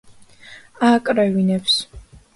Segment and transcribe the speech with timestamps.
[0.89, 1.77] ააკვრევინებს